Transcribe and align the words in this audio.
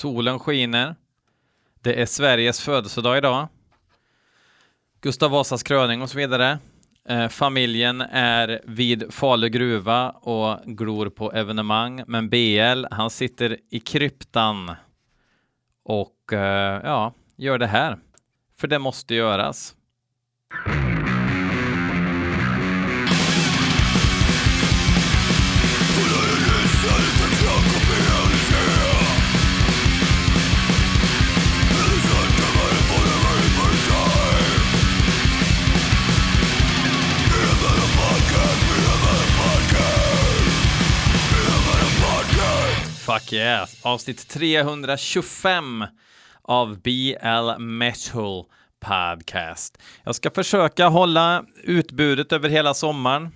Solen 0.00 0.38
skiner. 0.38 0.94
Det 1.80 2.02
är 2.02 2.06
Sveriges 2.06 2.60
födelsedag 2.60 3.18
idag. 3.18 3.48
Gustav 5.00 5.30
Vasas 5.30 5.62
kröning 5.62 6.02
och 6.02 6.10
så 6.10 6.18
vidare. 6.18 6.58
Eh, 7.08 7.28
familjen 7.28 8.00
är 8.12 8.60
vid 8.64 9.14
Falu 9.14 9.48
gruva 9.48 10.10
och 10.10 10.60
glor 10.64 11.10
på 11.10 11.32
evenemang, 11.32 12.04
men 12.06 12.28
BL, 12.28 12.84
han 12.90 13.10
sitter 13.10 13.56
i 13.70 13.80
kryptan 13.80 14.74
och 15.84 16.32
eh, 16.32 16.80
ja, 16.84 17.14
gör 17.36 17.58
det 17.58 17.66
här. 17.66 17.98
För 18.56 18.68
det 18.68 18.78
måste 18.78 19.14
göras. 19.14 19.74
Fuck 43.14 43.32
yeah, 43.32 43.68
Avsnitt 43.82 44.28
325 44.28 45.84
av 46.42 46.80
BL 46.80 47.58
Metal 47.58 48.44
Podcast. 48.80 49.82
Jag 50.04 50.14
ska 50.14 50.30
försöka 50.30 50.88
hålla 50.88 51.44
utbudet 51.62 52.32
över 52.32 52.48
hela 52.48 52.74
sommaren. 52.74 53.30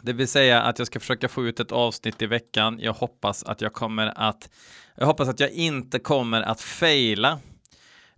Det 0.00 0.12
vill 0.12 0.28
säga 0.28 0.62
att 0.62 0.78
jag 0.78 0.86
ska 0.86 1.00
försöka 1.00 1.28
få 1.28 1.46
ut 1.46 1.60
ett 1.60 1.72
avsnitt 1.72 2.22
i 2.22 2.26
veckan. 2.26 2.78
Jag 2.80 2.92
hoppas 2.92 3.44
att 3.44 3.60
jag 3.60 3.72
kommer 3.72 4.12
att 4.16 4.50
jag 4.94 5.06
hoppas 5.06 5.28
att 5.28 5.40
jag 5.40 5.50
inte 5.50 5.98
kommer 5.98 6.42
att 6.42 6.60
faila. 6.60 7.32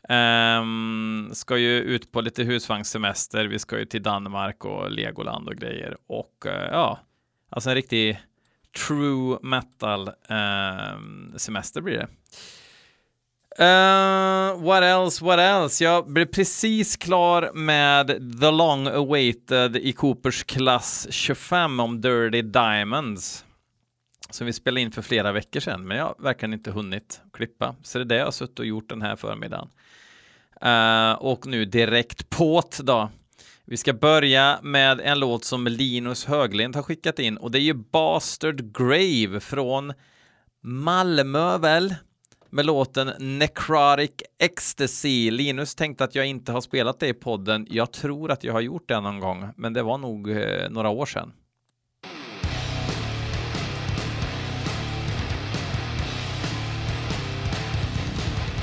Um, 0.09 0.17
ehm, 0.17 1.31
ska 1.33 1.57
ju 1.57 1.81
ut 1.81 2.13
på 2.13 2.21
lite 2.21 2.43
husvagnssemester. 2.43 3.45
Vi 3.45 3.59
ska 3.59 3.79
ju 3.79 3.85
till 3.85 4.03
Danmark 4.03 4.65
och 4.65 4.91
Legoland 4.91 5.49
och 5.49 5.57
grejer 5.57 5.97
och 6.07 6.47
uh, 6.47 6.53
ja, 6.53 7.01
alltså 7.51 7.71
en 7.71 7.77
riktig 7.77 8.21
true 8.75 9.39
metal 9.43 10.09
uh, 10.09 11.37
semester 11.37 11.81
blir 11.81 11.97
det. 11.97 12.09
Uh, 13.59 14.57
what 14.63 14.83
else, 14.83 15.25
what 15.25 15.39
else? 15.39 15.85
Jag 15.85 16.13
blev 16.13 16.27
precis 16.27 16.97
klar 16.97 17.51
med 17.55 18.07
The 18.41 18.51
Long 18.51 18.87
Awaited 18.87 19.77
i 19.77 19.93
Coopers 19.93 20.45
klass 20.45 21.07
25 21.11 21.81
om 21.81 22.01
Dirty 22.01 22.43
Diamonds. 22.43 23.45
Som 24.31 24.47
vi 24.47 24.53
spelade 24.53 24.81
in 24.81 24.93
för 24.93 25.03
flera 25.03 25.33
veckor 25.33 25.61
sedan, 25.61 25.87
men 25.87 25.97
jag 25.97 26.05
har 26.05 26.15
verkligen 26.19 26.53
inte 26.53 26.71
hunnit 26.71 27.21
klippa. 27.33 27.75
Så 27.83 27.99
det 27.99 28.03
är 28.03 28.07
det 28.07 28.17
jag 28.17 28.25
har 28.25 28.33
suttit 28.33 28.59
och 28.59 28.67
gjort 28.67 28.89
den 28.89 29.03
här 29.03 29.17
förmiddagen. 29.17 29.69
Uh, 30.65 31.13
och 31.13 31.47
nu 31.47 31.65
direkt 31.65 32.31
påt 32.31 32.79
då. 32.79 33.11
Vi 33.67 33.77
ska 33.77 33.93
börja 33.93 34.59
med 34.63 35.01
en 35.01 35.19
låt 35.19 35.45
som 35.45 35.67
Linus 35.67 36.25
Höglind 36.25 36.77
har 36.77 36.83
skickat 36.83 37.19
in 37.19 37.37
och 37.37 37.51
det 37.51 37.59
är 37.59 37.63
ju 37.63 37.75
Bastard 37.75 38.77
Grave 38.79 39.41
från 39.41 39.93
Malmö 40.63 41.59
väl? 41.59 41.95
Med 42.51 42.67
låten 42.67 43.39
Necrotic 43.39 44.11
Ecstasy. 44.39 45.31
Linus 45.31 45.75
tänkte 45.75 46.05
att 46.05 46.15
jag 46.15 46.27
inte 46.27 46.53
har 46.53 46.61
spelat 46.61 47.01
det 47.01 47.09
i 47.09 47.15
podden. 47.15 47.67
Jag 47.71 47.93
tror 47.93 48.31
att 48.31 48.45
jag 48.45 48.53
har 48.53 48.61
gjort 48.61 48.89
det 48.89 49.01
någon 49.01 49.21
gång, 49.21 49.49
men 49.57 49.73
det 49.73 49.83
var 49.83 49.99
nog 49.99 50.31
eh, 50.31 50.71
några 50.71 50.89
år 50.89 51.07
sedan. 51.07 51.33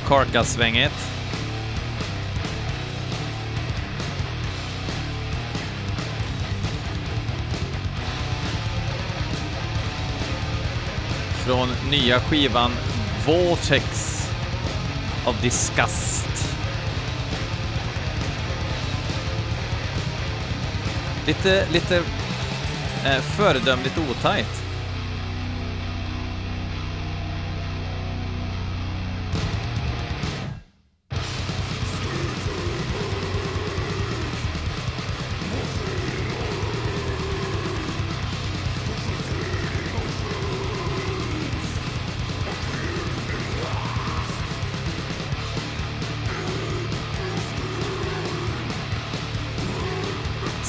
Karkasvänget. 0.07 0.91
svänget 0.91 1.20
från 11.45 11.69
nya 11.89 12.19
skivan 12.19 12.71
Vortex 13.25 14.17
of 15.25 15.41
Disgust. 15.41 16.57
Lite, 21.27 21.67
lite 21.71 21.97
eh, 23.05 23.21
föredömligt 23.21 23.97
otajt. 24.09 24.60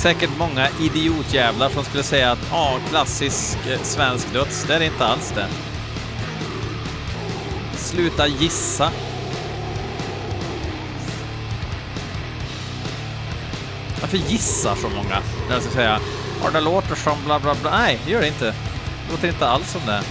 Säkert 0.03 0.31
många 0.39 0.69
idiotjävlar 0.81 1.69
som 1.69 1.85
skulle 1.85 2.03
säga 2.03 2.33
att 2.33 2.49
ja, 2.51 2.79
klassisk 2.89 3.59
eh, 3.67 3.81
svensk 3.83 4.33
döds. 4.33 4.65
Det 4.65 4.75
är 4.75 4.79
det 4.79 4.85
inte 4.85 5.05
alls 5.05 5.33
det. 5.35 5.47
Sluta 7.77 8.27
gissa. 8.27 8.91
Varför 14.01 14.17
gissar 14.17 14.75
så 14.75 14.89
många? 14.89 15.23
När 15.49 15.55
jag 15.55 15.63
ska 15.63 15.73
säga 15.73 16.01
ja, 16.45 16.51
det 16.51 16.61
låter 16.61 16.95
som 16.95 17.25
bla 17.25 17.41
bla 17.41 17.55
bla. 17.63 17.71
Nej, 17.71 17.99
det 18.05 18.13
gör 18.13 18.21
det 18.21 18.29
inte. 18.29 18.47
Det 18.47 19.13
låter 19.13 19.29
inte 19.29 19.49
alls 19.49 19.73
som 19.73 19.81
det. 19.87 20.03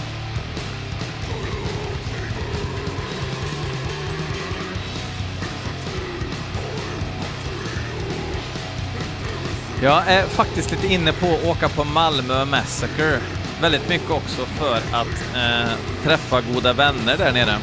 Jag 9.82 10.08
är 10.08 10.26
faktiskt 10.26 10.70
lite 10.70 10.86
inne 10.86 11.12
på 11.12 11.26
att 11.26 11.44
åka 11.44 11.68
på 11.68 11.84
Malmö 11.84 12.44
Massacre. 12.44 13.18
Väldigt 13.60 13.88
mycket 13.88 14.10
också 14.10 14.46
för 14.46 14.76
att 14.76 15.36
eh, 15.36 15.72
träffa 16.04 16.40
goda 16.40 16.72
vänner 16.72 17.16
där 17.16 17.32
nere. 17.32 17.58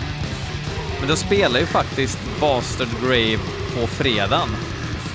Men 1.00 1.10
då 1.10 1.16
spelar 1.16 1.60
ju 1.60 1.66
faktiskt 1.66 2.20
Bastard 2.40 2.88
Grave 3.02 3.40
på 3.76 3.88
fredagen. 3.88 4.50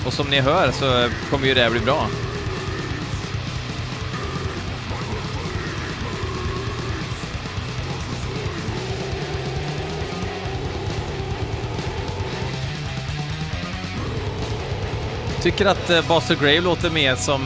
Och 0.05 0.13
som 0.13 0.27
ni 0.29 0.39
hör 0.39 0.71
så 0.71 1.09
kommer 1.29 1.47
ju 1.47 1.53
det 1.53 1.69
bli 1.71 1.79
bra. 1.79 2.07
Tycker 15.45 15.65
att 15.65 15.89
eh, 15.89 16.07
Buster 16.07 16.35
Grave 16.35 16.61
låter 16.61 16.89
mer 16.89 17.15
som 17.15 17.41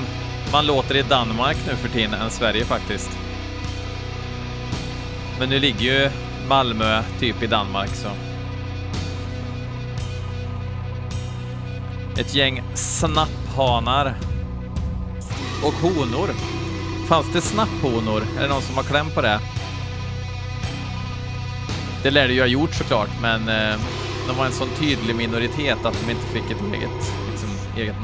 man 0.51 0.65
låter 0.65 0.95
i 0.95 1.01
Danmark 1.01 1.57
nu 1.67 1.75
för 1.75 1.89
tiden 1.89 2.13
än 2.13 2.29
Sverige 2.29 2.65
faktiskt. 2.65 3.09
Men 5.39 5.49
nu 5.49 5.59
ligger 5.59 5.79
ju 5.79 6.09
Malmö 6.47 7.03
typ 7.19 7.43
i 7.43 7.47
Danmark 7.47 7.89
så. 7.89 8.07
Ett 12.21 12.35
gäng 12.35 12.63
snapphanar. 12.75 14.15
Och 15.63 15.73
honor. 15.73 16.29
Fanns 17.07 17.33
det 17.33 17.41
snapphonor? 17.41 18.23
Är 18.37 18.41
det 18.41 18.47
någon 18.47 18.61
som 18.61 18.75
har 18.75 18.83
kläm 18.83 19.09
på 19.15 19.21
det? 19.21 19.39
Det 22.03 22.11
lär 22.11 22.27
det 22.27 22.33
ju 22.33 22.39
ha 22.39 22.47
gjort 22.47 22.73
såklart, 22.73 23.09
men 23.21 23.49
eh, 23.49 23.79
de 24.27 24.37
var 24.37 24.45
en 24.45 24.51
sån 24.51 24.69
tydlig 24.79 25.15
minoritet 25.15 25.85
att 25.85 26.05
de 26.05 26.11
inte 26.11 26.25
fick 26.25 26.51
ett 26.51 26.73
eget 26.73 27.28
eget 27.73 27.95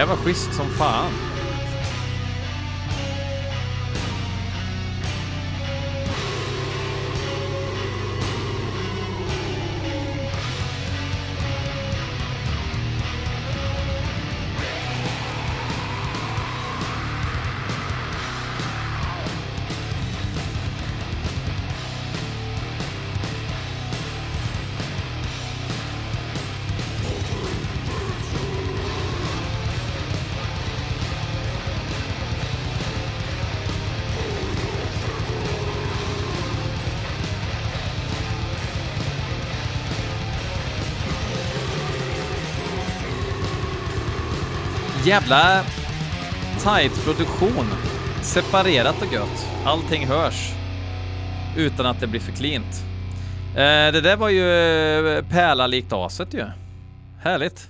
här 0.00 0.06
var 0.06 0.16
schysst 0.16 0.54
som 0.54 0.66
fan. 0.66 1.29
Jävla 45.10 45.64
tight 46.64 47.04
produktion. 47.04 47.66
Separerat 48.22 49.02
och 49.02 49.12
gött. 49.12 49.46
Allting 49.64 50.06
hörs. 50.06 50.52
Utan 51.56 51.86
att 51.86 52.00
det 52.00 52.06
blir 52.06 52.20
för 52.20 52.32
klint. 52.32 52.84
Eh, 53.54 53.92
det 53.92 54.00
där 54.00 54.16
var 54.16 54.28
ju 54.28 54.50
eh, 55.16 55.24
pärla 55.24 55.66
likt 55.66 55.92
aset 55.92 56.34
ju. 56.34 56.44
Härligt. 57.22 57.68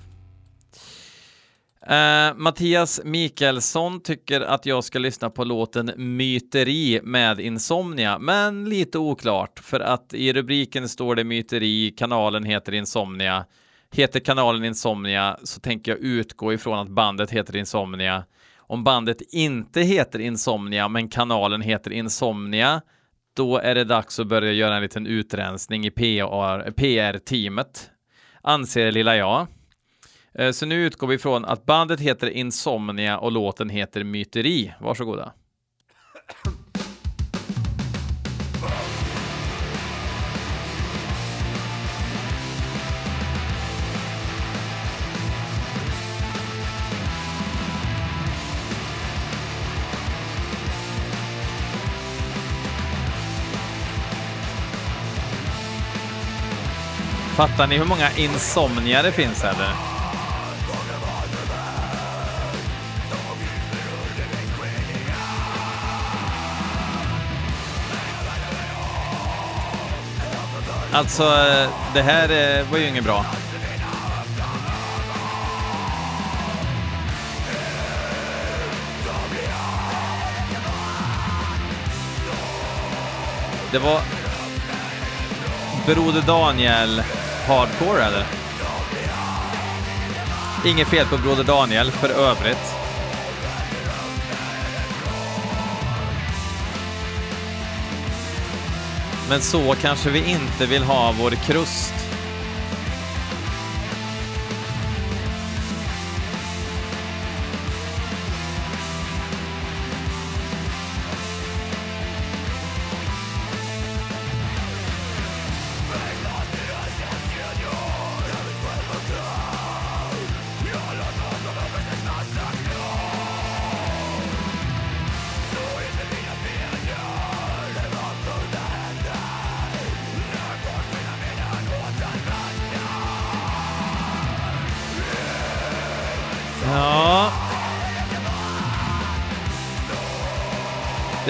Uh, 1.90 2.36
Mattias 2.36 3.00
Mikaelsson 3.04 4.00
tycker 4.00 4.40
att 4.40 4.66
jag 4.66 4.84
ska 4.84 4.98
lyssna 4.98 5.30
på 5.30 5.44
låten 5.44 5.92
Myteri 5.96 7.00
med 7.02 7.40
Insomnia, 7.40 8.18
men 8.18 8.68
lite 8.68 8.98
oklart 8.98 9.58
för 9.58 9.80
att 9.80 10.14
i 10.14 10.32
rubriken 10.32 10.88
står 10.88 11.14
det 11.14 11.24
Myteri, 11.24 11.94
kanalen 11.98 12.44
heter 12.44 12.72
Insomnia. 12.74 13.44
Heter 13.92 14.20
kanalen 14.20 14.64
Insomnia 14.64 15.38
så 15.44 15.60
tänker 15.60 15.92
jag 15.92 16.00
utgå 16.00 16.52
ifrån 16.52 16.78
att 16.78 16.88
bandet 16.88 17.30
heter 17.30 17.56
Insomnia. 17.56 18.24
Om 18.56 18.84
bandet 18.84 19.20
inte 19.32 19.80
heter 19.80 20.18
Insomnia 20.18 20.88
men 20.88 21.08
kanalen 21.08 21.60
heter 21.60 21.90
Insomnia 21.90 22.82
då 23.36 23.58
är 23.58 23.74
det 23.74 23.84
dags 23.84 24.20
att 24.20 24.26
börja 24.26 24.52
göra 24.52 24.76
en 24.76 24.82
liten 24.82 25.06
utrensning 25.06 25.86
i 25.86 25.90
PR-teamet, 26.76 27.90
anser 28.42 28.92
lilla 28.92 29.16
jag. 29.16 29.46
Eh, 30.34 30.50
så 30.50 30.66
nu 30.66 30.86
utgår 30.86 31.06
vi 31.06 31.14
ifrån 31.14 31.44
att 31.44 31.66
bandet 31.66 32.00
heter 32.00 32.30
Insomnia 32.30 33.18
och 33.18 33.32
låten 33.32 33.68
heter 33.68 34.04
Myteri. 34.04 34.74
Varsågoda. 34.80 35.32
Fattar 57.40 57.66
ni 57.66 57.78
hur 57.78 57.84
många 57.84 58.10
insomnia 58.16 59.02
det 59.02 59.12
finns 59.12 59.44
eller? 59.44 59.68
Alltså, 70.92 71.24
det 71.94 72.02
här 72.02 72.58
eh, 72.58 72.70
var 72.70 72.78
ju 72.78 72.88
inget 72.88 73.04
bra. 73.04 73.24
Det 83.72 83.78
var 83.78 84.00
Broder 85.86 86.22
Daniel 86.22 87.02
hardcore 87.50 88.04
eller? 88.04 88.26
Inget 90.64 90.88
fel 90.88 91.06
på 91.06 91.18
Broder 91.18 91.44
Daniel 91.44 91.90
för 91.90 92.08
övrigt. 92.08 92.74
Men 99.28 99.40
så 99.40 99.74
kanske 99.80 100.10
vi 100.10 100.30
inte 100.30 100.66
vill 100.66 100.82
ha 100.82 101.14
vår 101.18 101.30
krust. 101.30 101.89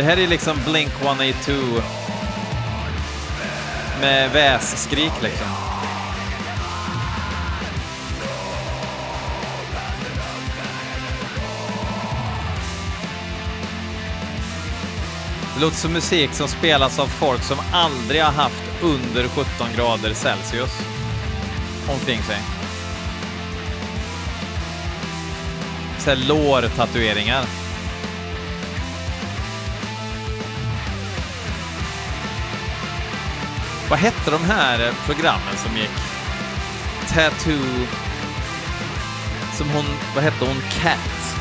Det 0.01 0.05
här 0.05 0.19
är 0.19 0.27
liksom 0.27 0.59
Blink 0.67 0.93
182 1.03 1.83
med 4.01 4.33
vässkrik 4.33 5.13
liksom. 5.23 5.47
Det 15.55 15.61
låter 15.61 15.77
som 15.77 15.93
musik 15.93 16.33
som 16.33 16.49
spelas 16.49 16.99
av 16.99 17.07
folk 17.07 17.43
som 17.43 17.59
aldrig 17.73 18.23
har 18.23 18.33
haft 18.33 18.83
under 18.83 19.29
17 19.29 19.45
grader 19.77 20.15
Celsius 20.15 20.81
omkring 21.89 22.23
sig. 22.23 22.39
Så 25.99 26.11
här 26.11 26.17
tatueringar 26.69 27.60
Vad 33.91 33.99
hette 33.99 34.31
de 34.31 34.45
här 34.45 34.87
eh, 34.87 34.95
programmen 35.07 35.57
som 35.57 35.77
gick? 35.77 35.91
Tattoo... 37.09 37.87
Som 39.59 39.71
hon... 39.71 39.85
Vad 40.15 40.25
hette 40.25 40.45
hon? 40.45 40.61
Cat. 40.61 41.37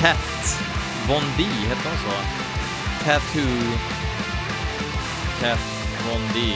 Cat 0.00 0.62
Von 1.08 1.22
D, 1.36 1.42
hette 1.42 1.88
hon 1.88 1.98
så? 1.98 2.10
Tattoo... 3.04 3.78
Cat 5.40 5.58
Von 6.08 6.20
D. 6.34 6.54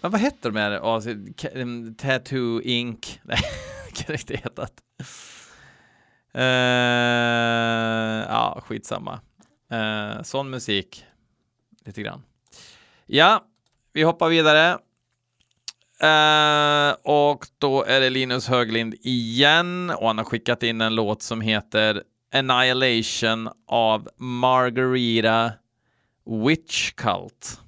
Men 0.00 0.10
vad 0.10 0.20
hette 0.20 0.48
de 0.48 0.56
här? 0.56 0.94
Alltså, 0.94 1.10
Tattoo 1.98 2.60
Inc. 2.62 3.20
Nej, 3.22 3.40
kan 3.94 4.06
det 4.06 4.20
inte 4.20 4.36
hetat. 4.36 4.72
Uh, 6.36 6.42
ja, 8.28 8.62
skitsamma. 8.66 9.20
Uh, 9.72 10.22
sån 10.22 10.50
musik. 10.50 11.04
Lite 11.84 12.02
grann. 12.02 12.22
Ja, 13.06 13.44
vi 13.92 14.02
hoppar 14.02 14.28
vidare. 14.28 14.78
Uh, 16.02 16.96
och 17.02 17.46
då 17.58 17.84
är 17.84 18.00
det 18.00 18.10
Linus 18.10 18.48
Höglind 18.48 18.94
igen 19.00 19.90
och 19.90 20.06
han 20.06 20.18
har 20.18 20.24
skickat 20.24 20.62
in 20.62 20.80
en 20.80 20.94
låt 20.94 21.22
som 21.22 21.40
heter 21.40 22.02
Annihilation 22.32 23.48
av 23.66 24.08
Margarita 24.16 25.52
Witch 26.46 26.92
Cult. 26.92 27.60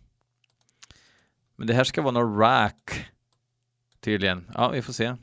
Men 1.57 1.67
det 1.67 1.75
här 1.75 1.85
ska 1.85 2.03
vara 2.03 2.13
någon 2.13 2.39
rack 2.39 3.11
tydligen. 4.01 4.51
Ja, 4.55 4.69
vi 4.69 4.83
får 4.83 4.93
se. 4.93 5.15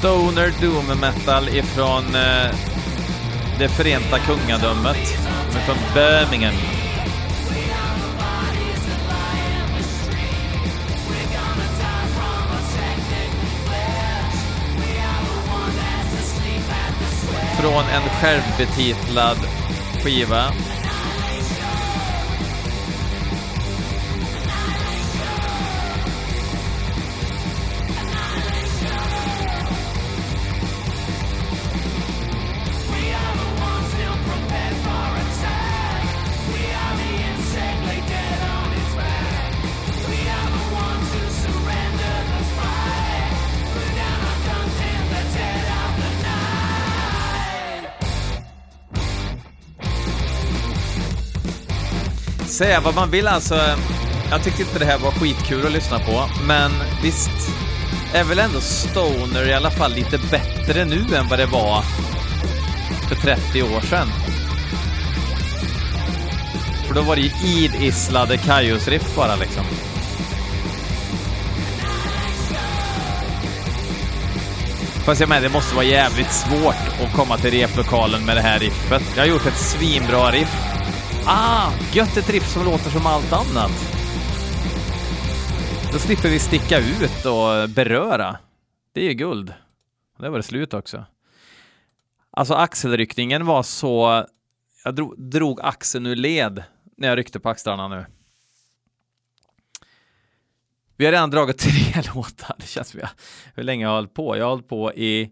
Stoner 0.00 0.52
Doom 0.60 1.00
Metal 1.00 1.48
ifrån 1.48 2.14
eh, 2.14 2.54
det 3.58 3.68
förenta 3.68 4.18
kungadömet. 4.18 4.96
De 5.52 5.58
är 5.58 5.62
från 5.62 5.76
Birmingham. 5.94 6.54
Från 17.60 17.84
en 17.84 18.02
självbetitlad 18.20 19.38
skiva. 20.04 20.44
Säga 52.60 52.80
vad 52.80 52.94
man 52.94 53.10
vill 53.10 53.28
alltså. 53.28 53.60
Jag 54.30 54.42
tyckte 54.42 54.62
inte 54.62 54.78
det 54.78 54.84
här 54.84 54.98
var 54.98 55.10
skitkul 55.10 55.66
att 55.66 55.72
lyssna 55.72 55.98
på, 55.98 56.24
men 56.46 56.70
visst 57.02 57.30
är 58.14 58.24
väl 58.24 58.38
ändå 58.38 58.60
Stoner 58.60 59.48
i 59.48 59.54
alla 59.54 59.70
fall 59.70 59.92
lite 59.92 60.18
bättre 60.18 60.84
nu 60.84 61.16
än 61.16 61.28
vad 61.28 61.38
det 61.38 61.46
var 61.46 61.82
för 63.08 63.14
30 63.14 63.62
år 63.62 63.80
sedan. 63.80 64.08
För 66.86 66.94
då 66.94 67.02
var 67.02 67.16
det 67.16 67.22
ju 67.22 67.64
idisslade 67.64 68.36
Kaios-riff 68.36 69.16
bara 69.16 69.36
liksom. 69.36 69.64
Fast 75.04 75.20
jag 75.20 75.28
menar, 75.28 75.42
det 75.42 75.48
måste 75.48 75.74
vara 75.74 75.84
jävligt 75.84 76.32
svårt 76.32 77.02
att 77.02 77.12
komma 77.16 77.38
till 77.38 77.50
replokalen 77.50 78.24
med 78.24 78.36
det 78.36 78.42
här 78.42 78.58
riffet. 78.58 79.02
Jag 79.16 79.22
har 79.22 79.28
gjort 79.28 79.46
ett 79.46 79.58
svinbra 79.58 80.30
riff. 80.30 80.69
Ah, 81.26 81.72
gött 81.92 82.16
ett 82.16 82.30
riff 82.30 82.48
som 82.48 82.64
låter 82.64 82.90
som 82.90 83.06
allt 83.06 83.32
annat. 83.32 83.70
Då 85.92 85.98
slipper 85.98 86.28
vi 86.28 86.38
sticka 86.38 86.78
ut 86.78 87.26
och 87.26 87.70
beröra. 87.70 88.38
Det 88.92 89.00
är 89.00 89.04
ju 89.04 89.14
guld. 89.14 89.54
Det 90.18 90.28
var 90.28 90.36
det 90.36 90.42
slut 90.42 90.74
också. 90.74 91.04
Alltså 92.30 92.54
axelryckningen 92.54 93.46
var 93.46 93.62
så... 93.62 94.26
Jag 94.84 94.94
drog, 94.94 95.20
drog 95.30 95.60
axeln 95.62 96.06
ur 96.06 96.16
led 96.16 96.64
när 96.96 97.08
jag 97.08 97.18
ryckte 97.18 97.40
på 97.40 97.48
axlarna 97.48 97.88
nu. 97.88 98.06
Vi 100.96 101.04
har 101.04 101.12
redan 101.12 101.30
dragit 101.30 101.58
tre 101.94 102.02
låtar. 102.14 102.56
Det 102.58 102.66
känns 102.66 102.88
som 102.88 103.00
jag, 103.00 103.08
hur 103.54 103.62
länge 103.62 103.84
jag 103.84 103.90
har 103.90 103.96
hållit 103.96 104.14
på. 104.14 104.36
Jag 104.36 104.44
har 104.44 104.50
hållit 104.50 104.68
på 104.68 104.92
i 104.92 105.30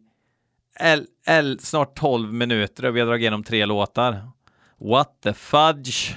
L, 0.81 1.07
L, 1.27 1.59
snart 1.63 1.99
12 1.99 2.33
minuter 2.33 2.85
och 2.85 2.97
vi 2.97 3.01
har 3.01 3.07
dragit 3.07 3.23
igenom 3.23 3.45
tre 3.45 3.67
låtar. 3.67 4.31
What 4.79 5.23
the 5.23 5.35
fudge? 5.35 6.15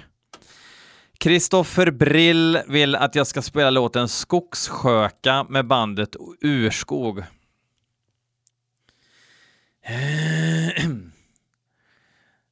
Kristoffer 1.17 1.91
Brill 1.91 2.61
vill 2.67 2.95
att 2.95 3.15
jag 3.15 3.27
ska 3.27 3.41
spela 3.41 3.69
låten 3.69 4.07
Skogssköka 4.07 5.45
med 5.49 5.67
bandet 5.67 6.15
Urskog. 6.41 7.23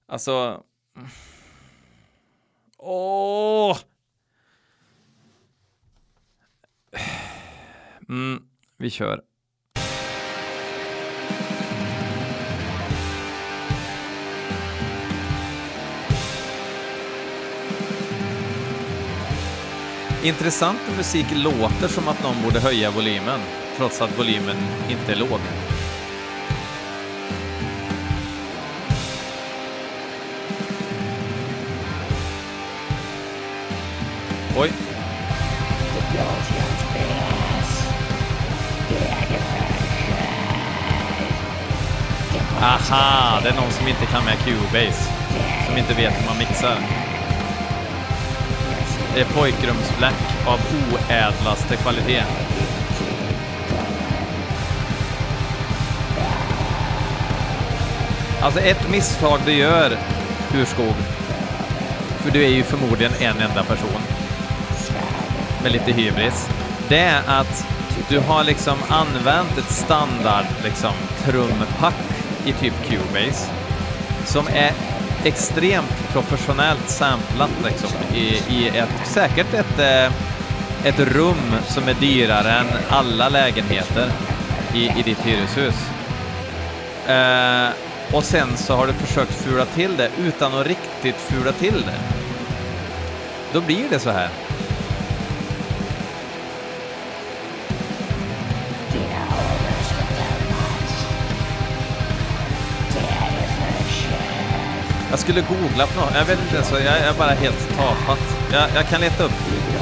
Alltså... 0.07 0.63
Åh! 2.77 3.77
Mm, 8.09 8.43
vi 8.77 8.89
kör. 8.89 9.21
Intressant 20.23 20.79
när 20.89 20.97
musik 20.97 21.25
låter 21.31 21.87
som 21.87 22.07
att 22.07 22.23
någon 22.23 22.43
borde 22.43 22.59
höja 22.59 22.91
volymen, 22.91 23.39
trots 23.77 24.01
att 24.01 24.19
volymen 24.19 24.57
inte 24.89 25.11
är 25.11 25.15
låg. 25.15 25.39
Oj. 34.57 34.71
Aha, 42.61 43.39
det 43.43 43.49
är 43.49 43.55
någon 43.55 43.71
som 43.71 43.87
inte 43.87 44.05
kan 44.05 44.25
med 44.25 44.37
Cubase. 44.39 45.11
Som 45.67 45.77
inte 45.77 45.93
vet 45.93 46.21
hur 46.21 46.25
man 46.25 46.37
mixar. 46.37 46.98
Det 49.19 49.23
är 49.23 49.29
pojkrumsblack 49.29 50.47
av 50.47 50.59
oädlaste 50.93 51.75
kvalitet. 51.75 52.23
Alltså 58.41 58.59
ett 58.59 58.89
misstag 58.91 59.39
du 59.45 59.53
gör, 59.53 59.97
Urskog, 60.55 60.93
för 62.17 62.31
du 62.31 62.43
är 62.43 62.49
ju 62.49 62.63
förmodligen 62.63 63.11
en 63.19 63.39
enda 63.39 63.63
person 63.63 64.01
med 65.63 65.71
lite 65.71 65.91
hybris, 65.91 66.49
det 66.89 66.99
är 66.99 67.21
att 67.27 67.65
du 68.09 68.19
har 68.19 68.43
liksom 68.43 68.77
använt 68.89 69.57
ett 69.57 69.71
standard 69.71 70.45
liksom 70.63 70.93
trumpack 71.25 71.95
i 72.45 72.53
typ 72.53 72.73
Cubase 72.89 73.51
som 74.25 74.47
är 74.47 74.71
extremt 75.23 76.11
professionellt 76.13 76.89
samplat 76.89 77.49
liksom 77.65 77.89
i, 78.13 78.41
i 78.49 78.67
ett, 78.77 79.07
säkert 79.07 79.53
ett, 79.53 79.79
eh, 79.79 80.11
ett 80.83 80.99
rum 80.99 81.55
som 81.67 81.87
är 81.87 81.93
dyrare 81.93 82.51
än 82.51 82.67
alla 82.89 83.29
lägenheter 83.29 84.11
i, 84.73 84.99
i 84.99 85.03
ditt 85.05 85.25
hyreshus. 85.25 85.75
Eh, 87.07 87.69
och 88.13 88.23
sen 88.23 88.57
så 88.57 88.75
har 88.75 88.87
du 88.87 88.93
försökt 88.93 89.33
fula 89.33 89.65
till 89.65 89.97
det 89.97 90.09
utan 90.17 90.53
att 90.59 90.67
riktigt 90.67 91.15
fula 91.15 91.51
till 91.51 91.81
det. 91.81 91.99
Då 93.53 93.61
blir 93.61 93.89
det 93.89 93.99
så 93.99 94.09
här. 94.09 94.29
Jag 105.09 105.19
skulle 105.19 105.41
googla 105.41 105.87
på 105.87 105.99
något. 105.99 106.15
Jag 106.15 106.25
vet 106.25 106.39
inte 106.39 106.55
ens. 106.55 106.71
Jag 106.71 106.97
är 106.97 107.13
bara 107.13 107.31
helt 107.31 107.77
tafatt. 107.77 108.37
Jag, 108.51 108.69
jag 108.75 108.87
kan 108.87 109.01
leta 109.01 109.23
upp. 109.23 109.31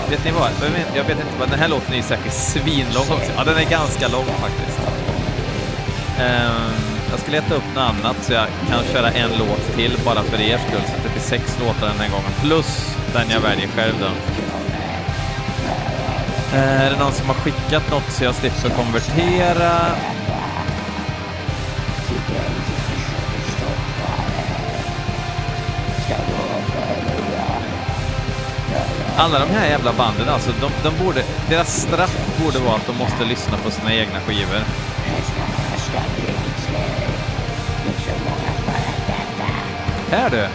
Vet 0.10 0.25
ni 0.25 0.31
vad? 0.31 0.50
Jag 0.62 0.69
vet, 0.69 0.88
jag 0.96 1.03
vet 1.03 1.19
inte 1.19 1.38
vad. 1.39 1.50
Den 1.50 1.60
här 1.60 1.67
låten 1.67 1.93
är 1.93 2.01
säkert 2.01 2.34
svinlång 2.34 3.10
också. 3.10 3.31
Ja, 3.38 3.43
den 3.43 3.57
är 3.57 3.69
ganska 3.69 4.07
lång 4.07 4.25
faktiskt. 4.25 4.79
Um, 6.19 6.98
jag 7.12 7.19
ska 7.19 7.31
leta 7.31 7.55
upp 7.55 7.63
något 7.75 7.84
annat 7.84 8.15
så 8.22 8.34
jag 8.34 8.48
kan 8.69 8.84
köra 8.93 9.12
en 9.12 9.29
låt 9.39 9.75
till 9.75 9.98
bara 10.05 10.24
för 10.24 10.41
er 10.41 10.57
skull. 10.67 10.81
Så 10.88 10.96
att 10.96 11.03
det 11.03 11.10
blir 11.10 11.22
sex 11.22 11.57
låtar 11.60 11.88
den 11.88 12.00
här 12.00 12.10
gången. 12.10 12.31
Plus 12.41 12.96
den 13.13 13.29
jag 13.29 13.39
väljer 13.39 13.67
själv 13.67 13.93
då. 14.00 14.05
Uh, 16.57 16.86
är 16.86 16.89
det 16.89 16.98
någon 16.98 17.13
som 17.13 17.27
har 17.27 17.36
skickat 17.36 17.91
något 17.91 18.12
så 18.12 18.24
jag 18.24 18.36
slipper 18.36 18.69
konvertera? 18.69 19.72
Alla 29.19 29.39
de 29.39 29.45
här 29.45 29.69
jävla 29.69 29.93
banden, 29.93 30.29
alltså, 30.29 30.51
de, 30.62 30.89
de 30.89 31.03
borde, 31.03 31.24
deras 31.50 31.81
straff 31.81 32.39
borde 32.43 32.59
vara 32.59 32.75
att 32.75 32.88
de 32.88 32.97
måste 32.97 33.25
lyssna 33.25 33.57
på 33.57 33.71
sina 33.71 33.93
egna 33.93 34.19
skivor. 34.19 34.62
Här 40.12 40.29
du! 40.29 40.47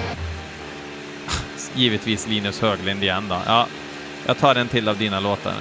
Givetvis 1.75 2.27
Linus 2.27 2.61
Höglind 2.61 3.03
igen 3.03 3.29
då. 3.29 3.39
Ja, 3.47 3.67
jag 4.27 4.39
tar 4.39 4.55
en 4.55 4.69
till 4.69 4.89
av 4.89 4.97
dina 4.97 5.21
låtar. 5.21 5.55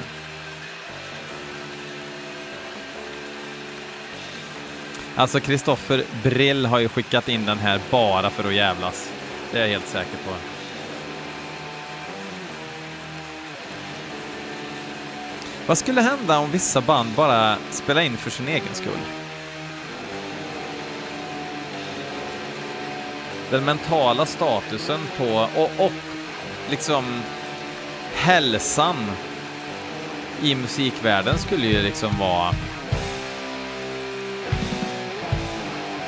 Alltså 5.15 5.39
Kristoffer 5.39 6.03
Brill 6.23 6.65
har 6.65 6.79
ju 6.79 6.89
skickat 6.89 7.29
in 7.29 7.45
den 7.45 7.57
här 7.57 7.79
bara 7.91 8.29
för 8.29 8.43
att 8.43 8.53
jävlas. 8.53 9.09
Det 9.51 9.57
är 9.57 9.61
jag 9.61 9.69
helt 9.69 9.87
säker 9.87 10.17
på. 10.25 10.60
Vad 15.67 15.77
skulle 15.77 16.01
hända 16.01 16.39
om 16.39 16.51
vissa 16.51 16.81
band 16.81 17.09
bara 17.15 17.57
spelade 17.71 18.05
in 18.05 18.17
för 18.17 18.29
sin 18.29 18.47
egen 18.47 18.73
skull? 18.73 18.99
Den 23.49 23.65
mentala 23.65 24.25
statusen 24.25 24.99
på, 25.17 25.47
och, 25.55 25.85
och 25.85 25.91
liksom 26.69 27.21
hälsan 28.13 28.95
i 30.41 30.55
musikvärlden 30.55 31.37
skulle 31.37 31.67
ju 31.67 31.81
liksom 31.81 32.17
vara... 32.19 32.51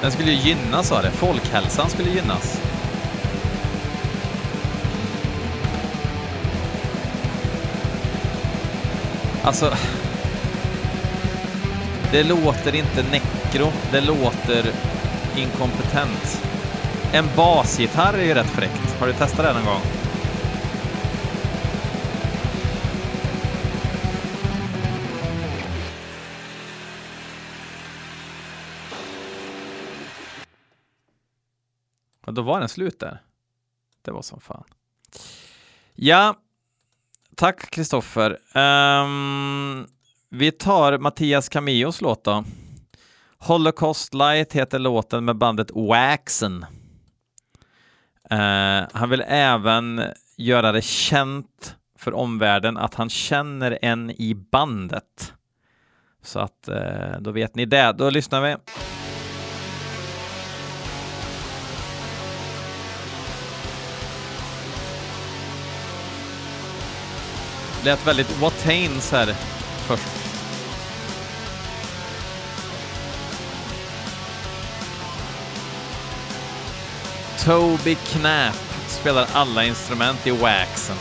Den 0.02 0.12
skulle 0.12 0.32
ju 0.32 0.50
gynnas 0.50 0.92
av 0.92 1.04
det. 1.04 1.12
Folkhälsan 1.12 1.90
skulle 1.90 2.10
gynnas. 2.10 2.73
Alltså... 9.44 9.74
Det 12.12 12.24
låter 12.24 12.76
inte 12.76 13.04
nekro, 13.04 13.72
det 13.92 14.02
låter 14.02 14.72
inkompetent. 15.38 16.44
En 17.14 17.26
basgitarr 17.36 18.14
är 18.14 18.24
ju 18.24 18.34
rätt 18.34 18.50
fräckt. 18.50 19.00
Har 19.00 19.08
du 19.08 19.14
testat 19.14 19.46
det 19.46 19.54
någon 19.54 19.66
gång? 19.66 19.82
Och 32.26 32.34
då 32.34 32.42
var 32.42 32.60
den 32.60 32.70
slut 32.70 33.00
där. 33.00 33.22
Det 34.02 34.12
var 34.12 34.22
som 34.22 34.40
fan. 34.40 34.64
Ja, 35.94 36.36
tack 37.36 37.72
Kristoffer. 37.72 38.38
Um, 38.58 39.88
vi 40.30 40.52
tar 40.52 40.98
Mattias 40.98 41.50
Camillos 41.50 42.02
låt 42.02 42.24
då. 42.24 42.44
Holocaust 43.38 44.14
Light 44.14 44.54
heter 44.54 44.80
låten 44.80 45.26
med 45.26 45.38
bandet 45.38 45.72
Waxen. 45.72 46.66
Uh, 48.32 48.88
han 48.94 49.10
vill 49.10 49.24
även 49.28 50.02
göra 50.38 50.72
det 50.72 50.82
känt 50.82 51.76
för 51.98 52.14
omvärlden 52.14 52.78
att 52.78 52.96
han 52.96 53.10
känner 53.10 53.80
en 53.82 54.12
i 54.12 54.36
bandet. 54.52 55.34
Så 56.24 56.40
att 56.40 56.70
uh, 56.70 57.22
då 57.22 57.32
vet 57.32 57.56
ni 57.56 57.66
det. 57.66 57.94
Då 57.98 58.10
lyssnar 58.10 58.42
vi. 58.42 58.56
Lät 67.84 68.08
väldigt 68.08 68.40
Watains 68.40 69.12
här 69.12 69.36
först. 69.88 70.04
Toby 77.46 77.96
Knapp 77.96 78.56
spelar 78.88 79.28
alla 79.34 79.66
instrument 79.66 80.28
i 80.28 80.32
Waxen. 80.32 80.98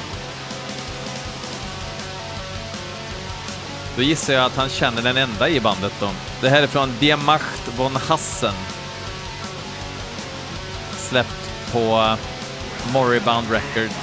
Då 3.96 4.02
gissar 4.02 4.32
jag 4.32 4.44
att 4.44 4.56
han 4.56 4.68
känner 4.68 5.02
den 5.02 5.16
enda 5.16 5.48
i 5.48 5.60
bandet 5.60 5.92
då. 6.00 6.10
Det 6.40 6.48
här 6.48 6.62
är 6.62 6.66
från 6.66 6.92
Diemacht 7.00 7.62
von 7.76 7.96
Hassen. 7.96 8.54
Släppt 10.98 11.72
på 11.72 12.16
Moribund 12.92 13.50
Records. 13.50 14.01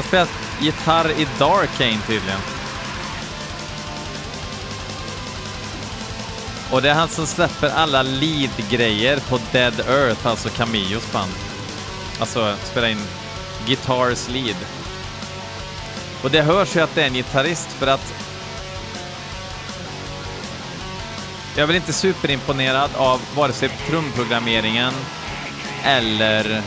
Har 0.00 0.08
spelat 0.08 0.30
gitarr 0.60 1.10
i 1.10 1.26
Darkane 1.38 1.98
tydligen. 2.06 2.40
Och 6.70 6.82
det 6.82 6.90
är 6.90 6.94
han 6.94 7.08
som 7.08 7.26
släpper 7.26 7.68
alla 7.68 8.02
lead-grejer 8.02 9.20
på 9.28 9.40
Dead 9.52 9.80
Earth, 9.80 10.26
alltså 10.26 10.48
Camillos 10.48 11.12
band. 11.12 11.32
Alltså 12.20 12.56
spela 12.64 12.88
in 12.88 13.02
Guitars 13.66 14.28
lead. 14.28 14.56
Och 16.22 16.30
det 16.30 16.42
hörs 16.42 16.76
ju 16.76 16.80
att 16.80 16.94
det 16.94 17.02
är 17.02 17.06
en 17.06 17.14
gitarrist 17.14 17.68
för 17.72 17.86
att 17.86 18.14
jag 21.54 21.62
är 21.62 21.66
väl 21.66 21.76
inte 21.76 21.92
superimponerad 21.92 22.90
av 22.96 23.20
vare 23.36 23.52
sig 23.52 23.68
trumprogrammeringen 23.68 24.92
eller 25.84 26.62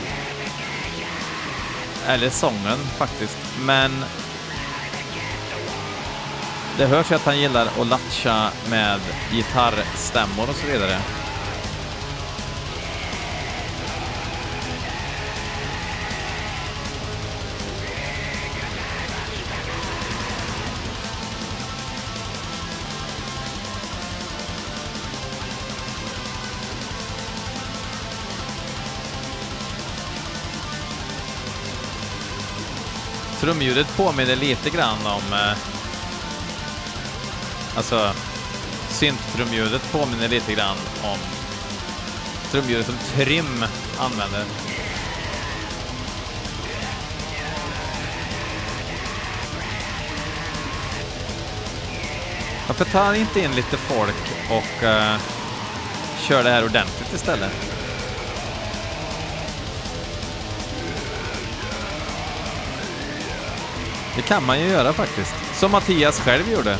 eller 2.08 2.30
sången 2.30 2.78
faktiskt. 2.98 3.38
Men 3.60 4.06
det 6.78 6.86
hörs 6.86 7.12
ju 7.12 7.16
att 7.16 7.26
han 7.26 7.40
gillar 7.40 7.68
att 7.80 7.88
latcha 7.88 8.52
med 8.70 9.00
gitarrstämmor 9.32 10.50
och 10.50 10.56
så 10.56 10.68
vidare. 10.68 11.00
Trumljudet 33.44 33.98
påminner 33.98 34.36
lite 34.36 34.70
grann 34.70 35.06
om... 35.06 35.34
Eh, 35.34 35.58
alltså, 37.76 38.14
synttrumljudet 38.90 39.92
påminner 39.92 40.28
lite 40.28 40.54
grann 40.54 40.78
om 41.04 41.18
trumljudet 42.52 42.86
som 42.86 42.96
Trim 43.16 43.66
använder. 44.00 44.46
Varför 52.68 52.86
tar 52.86 53.06
han 53.06 53.16
inte 53.16 53.40
in 53.40 53.56
lite 53.56 53.78
folk 53.78 54.34
och 54.50 54.84
uh, 54.84 55.18
kör 56.20 56.44
det 56.44 56.50
här 56.50 56.66
ordentligt 56.66 57.14
istället? 57.14 57.73
Det 64.16 64.22
kan 64.22 64.46
man 64.46 64.60
ju 64.60 64.68
göra 64.68 64.94
faktiskt. 64.94 65.36
Som 65.54 65.72
Mattias 65.72 66.20
själv 66.20 66.52
gjorde. 66.52 66.78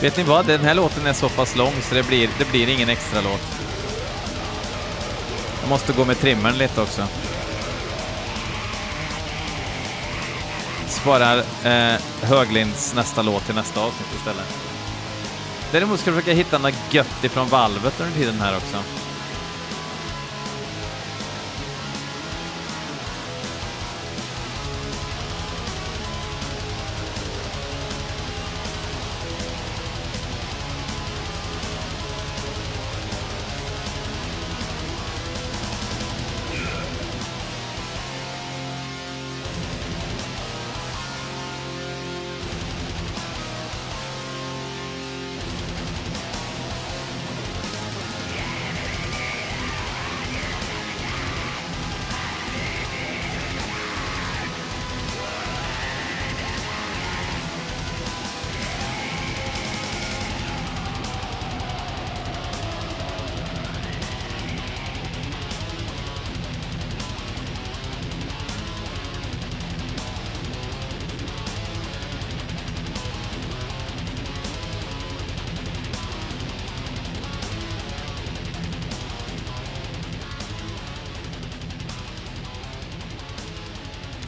Vet 0.00 0.16
ni 0.16 0.22
vad? 0.22 0.46
Den 0.46 0.60
här 0.60 0.74
låten 0.74 1.06
är 1.06 1.12
så 1.12 1.28
pass 1.28 1.56
lång 1.56 1.72
så 1.82 1.94
det 1.94 2.06
blir, 2.06 2.30
det 2.38 2.50
blir 2.50 2.68
ingen 2.68 2.88
extra 2.88 3.20
låt. 3.20 3.40
Jag 5.60 5.68
måste 5.68 5.92
gå 5.92 6.04
med 6.04 6.18
trimmern 6.18 6.58
lite 6.58 6.80
också. 6.80 7.06
Sparar 10.94 11.38
eh, 11.64 12.00
Höglinds 12.22 12.94
nästa 12.94 13.22
låt 13.22 13.46
till 13.46 13.54
nästa 13.54 13.80
avsnitt 13.80 14.08
istället. 14.16 14.58
Däremot 15.72 16.00
ska 16.00 16.10
jag 16.10 16.16
försöka 16.18 16.36
hitta 16.36 16.58
något 16.58 16.74
gött 16.94 17.24
ifrån 17.24 17.48
valvet 17.48 18.00
under 18.00 18.14
tiden 18.14 18.40
här 18.40 18.56
också. 18.56 18.76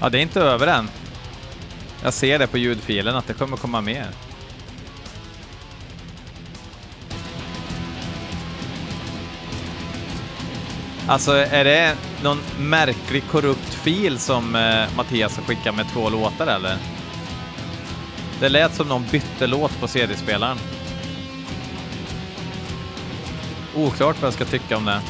Ja, 0.07 0.11
det 0.11 0.19
är 0.19 0.23
inte 0.23 0.41
över 0.41 0.67
än. 0.67 0.89
Jag 2.03 2.13
ser 2.13 2.39
det 2.39 2.47
på 2.47 2.59
ljudfilen 2.59 3.17
att 3.17 3.27
det 3.27 3.35
kommer 3.35 3.57
komma 3.57 3.81
mer. 3.81 4.07
Alltså, 11.09 11.33
är 11.33 11.65
det 11.65 11.97
någon 12.23 12.39
märklig 12.59 13.23
korrupt 13.31 13.75
fil 13.75 14.19
som 14.19 14.55
eh, 14.55 14.97
Mattias 14.97 15.37
har 15.37 15.45
skickat 15.45 15.77
med 15.77 15.87
två 15.93 16.11
låtar 16.11 16.47
eller? 16.47 16.77
Det 18.41 18.49
lät 18.49 18.75
som 18.75 18.89
någon 18.89 19.05
bytte 19.11 19.47
låt 19.47 19.81
på 19.81 19.89
CD-spelaren. 19.89 20.59
Oklart 23.77 24.17
vad 24.21 24.27
jag 24.27 24.35
ska 24.35 24.45
tycka 24.45 24.77
om 24.77 24.85
det. 24.85 25.01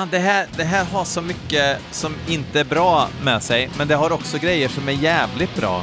Fan, 0.00 0.08
det 0.10 0.18
här, 0.18 0.46
det 0.56 0.64
här 0.64 0.84
har 0.84 1.04
så 1.04 1.22
mycket 1.22 1.78
som 1.90 2.14
inte 2.28 2.60
är 2.60 2.64
bra 2.64 3.08
med 3.22 3.42
sig, 3.42 3.70
men 3.78 3.88
det 3.88 3.94
har 3.94 4.12
också 4.12 4.38
grejer 4.38 4.68
som 4.68 4.88
är 4.88 4.92
jävligt 4.92 5.56
bra. 5.56 5.82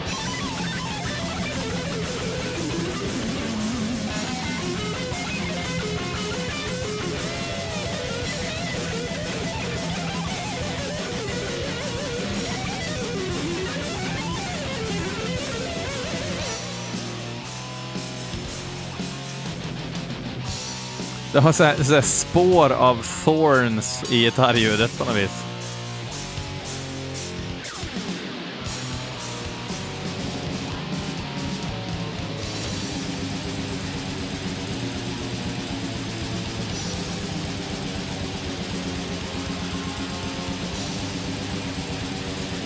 Det 21.38 21.42
har 21.42 21.52
så 21.52 21.64
här, 21.64 21.84
så 21.84 21.94
här 21.94 22.02
spår 22.02 22.70
av 22.70 23.06
thorns 23.24 24.04
i 24.12 24.24
gitarrljudet 24.24 24.98
på 24.98 25.06
något 25.06 25.16
vis. 25.16 25.32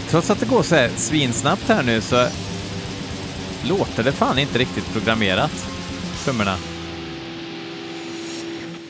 Trots 0.09 0.29
att 0.29 0.39
det 0.39 0.45
går 0.45 0.63
så 0.63 0.75
här 0.75 0.89
svinsnabbt 0.95 1.67
här 1.67 1.83
nu 1.83 2.01
så 2.01 2.27
låter 3.63 4.03
det 4.03 4.11
fan 4.11 4.39
inte 4.39 4.59
riktigt 4.59 4.93
programmerat, 4.93 5.67
trummorna. 6.23 6.70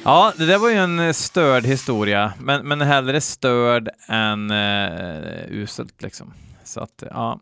Ja, 0.04 0.34
det 0.38 0.46
där 0.46 0.58
var 0.58 0.70
ju 0.70 0.76
en 0.76 1.00
eh, 1.00 1.14
störd 1.14 1.66
historia, 1.66 2.34
men, 2.40 2.68
men 2.68 2.82
hellre 2.82 3.22
störd 3.22 3.90
än 4.08 4.52
uh, 4.52 5.52
uselt 5.52 6.02
liksom. 6.02 6.34
Så 6.64 6.80
att, 6.80 7.04
eh, 7.04 7.10
ja. 7.12 7.40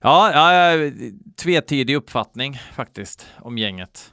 Ja, 0.00 0.32
ja, 0.32 0.90
tvetydig 1.36 1.96
uppfattning 1.96 2.60
faktiskt 2.74 3.26
om 3.38 3.58
gänget. 3.58 4.12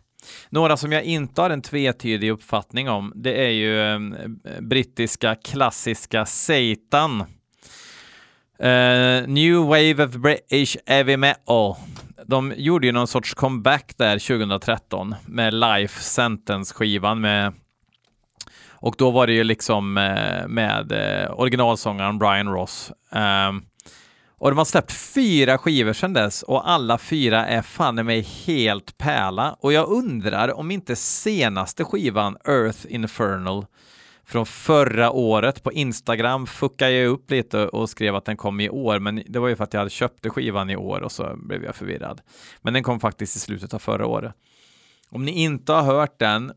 Några 0.50 0.78
som 0.78 0.92
jag 0.92 1.04
inte 1.04 1.42
har 1.42 1.50
en 1.50 1.62
tvetydig 1.62 2.30
uppfattning 2.32 2.90
om, 2.90 3.14
det 3.16 3.46
är 3.46 3.50
ju 3.50 3.94
eh, 3.94 4.00
brittiska 4.62 5.36
klassiska 5.36 6.26
Satan. 6.26 7.24
Uh, 8.64 9.28
New 9.28 9.56
Wave 9.56 10.06
of 10.06 10.12
British 10.12 10.78
Heavy 10.86 11.18
Metal. 11.18 11.76
De 12.26 12.54
gjorde 12.58 12.88
ju 12.88 12.94
någon 12.94 13.08
sorts 13.08 13.34
comeback 13.34 13.94
där 13.98 14.20
2013 14.20 15.16
med 15.26 15.54
Life 15.54 16.02
Sentence-skivan 16.02 17.22
med 17.22 17.54
och 18.70 18.96
då 18.98 19.12
var 19.12 19.28
det 19.28 19.34
ju 19.34 19.44
liksom 19.44 19.98
eh, 19.98 20.48
med 20.48 20.92
eh, 20.92 21.40
originalsångaren 21.40 22.20
Brian 22.20 22.48
Ross. 22.48 22.92
Ehm, 23.12 23.62
och 24.40 24.50
de 24.50 24.58
har 24.58 24.66
släppt 24.66 24.92
fyra 24.92 25.58
skivor 25.58 25.94
sedan 25.94 26.14
dess 26.14 26.44
och 26.44 26.70
alla 26.70 26.98
fyra 26.98 27.48
är 27.48 27.62
fan 27.62 28.00
i 28.00 28.04
mig 28.04 28.22
helt 28.46 28.98
pärla. 28.98 29.56
Och 29.60 29.74
jag 29.74 29.90
undrar 29.90 30.58
om 30.58 30.72
inte 30.72 30.96
senaste 30.96 31.84
skivan 31.84 32.38
Earth 32.46 32.86
Infernal 32.90 33.66
från 34.30 34.46
förra 34.46 35.12
året 35.12 35.64
på 35.64 35.72
Instagram 35.72 36.48
fuckade 36.48 36.92
jag 36.92 37.08
upp 37.10 37.32
lite 37.32 37.68
och 37.68 37.90
skrev 37.90 38.16
att 38.16 38.26
den 38.26 38.38
kom 38.38 38.60
i 38.60 38.70
år, 38.70 39.00
men 39.00 39.24
det 39.28 39.40
var 39.40 39.48
ju 39.48 39.56
för 39.56 39.64
att 39.64 39.74
jag 39.74 39.80
hade 39.82 39.90
köpt 39.90 40.28
skivan 40.28 40.70
i 40.70 40.76
år 40.76 41.02
och 41.02 41.12
så 41.12 41.36
blev 41.36 41.64
jag 41.64 41.76
förvirrad. 41.76 42.22
Men 42.62 42.74
den 42.74 42.84
kom 42.84 43.00
faktiskt 43.00 43.36
i 43.36 43.40
slutet 43.40 43.74
av 43.74 43.80
förra 43.80 44.06
året. 44.06 44.34
Om 45.10 45.26
ni 45.26 45.32
inte 45.32 45.74
har 45.74 45.82
hört 45.82 46.20
den, 46.20 46.52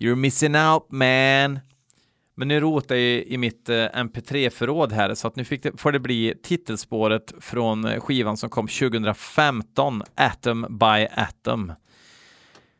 You're 0.00 0.14
missing 0.14 0.56
out 0.56 0.90
man. 0.90 1.60
Men 2.34 2.48
nu 2.48 2.60
rotar 2.60 2.94
jag 2.94 3.22
i 3.22 3.36
mitt 3.36 3.68
eh, 3.68 3.74
mp3-förråd 3.74 4.92
här 4.92 5.14
så 5.14 5.28
att 5.28 5.36
nu 5.36 5.44
fick 5.44 5.62
det, 5.62 5.80
får 5.80 5.92
det 5.92 5.98
bli 5.98 6.34
titelspåret 6.42 7.32
från 7.40 7.84
eh, 7.84 8.00
skivan 8.00 8.36
som 8.36 8.50
kom 8.50 8.68
2015, 8.68 10.02
Atom 10.14 10.66
by 10.70 11.06
Atom. 11.14 11.72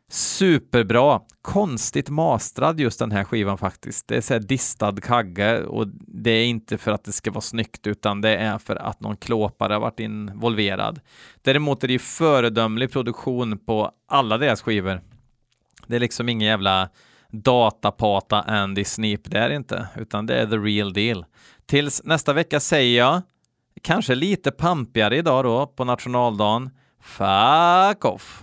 Superbra, 0.09 1.21
konstigt 1.43 2.09
mastrad 2.09 2.81
just 2.81 2.99
den 2.99 3.13
här 3.13 3.25
skivan 3.25 3.59
faktiskt. 3.59 4.09
Det 4.09 4.17
är 4.17 4.21
så 4.21 4.35
här 4.35 4.41
distad 4.41 4.97
kagge 5.03 5.63
och 5.63 5.87
det 6.07 6.31
är 6.31 6.45
inte 6.45 6.79
för 6.79 6.93
att 6.93 7.05
det 7.05 7.13
ska 7.13 7.31
vara 7.31 7.41
snyggt 7.41 7.87
utan 7.87 8.21
det 8.21 8.37
är 8.37 8.59
för 8.59 8.77
att 8.77 9.01
någon 9.01 9.17
klåpare 9.17 9.73
har 9.73 9.81
varit 9.81 10.01
involverad. 10.01 11.01
Däremot 11.43 11.85
är 11.85 11.89
det 11.89 11.93
ju 11.93 11.99
föredömlig 11.99 12.93
produktion 12.93 13.59
på 13.59 13.91
alla 14.09 14.39
deras 14.39 14.63
skivor. 14.63 15.01
Det 15.87 15.97
är 15.97 16.01
liksom 16.01 16.29
ingen 16.29 16.49
jävla 16.49 16.91
datapata 17.31 18.41
Andy 18.43 18.85
Sneap. 18.85 19.21
det 19.25 19.39
är 19.39 19.49
det 19.49 19.57
inte, 19.57 19.89
utan 19.97 20.27
det 20.27 20.41
är 20.41 20.47
the 20.47 20.57
real 20.57 20.93
deal. 20.93 21.25
Tills 21.67 22.05
nästa 22.05 22.33
vecka 22.33 22.61
säger 22.61 22.99
jag, 22.99 23.23
kanske 23.83 24.15
lite 24.15 24.51
pampigare 24.51 25.17
idag 25.17 25.45
då 25.45 25.67
på 25.67 25.85
nationaldagen, 25.85 26.71
fuck 27.01 28.05
off! 28.05 28.43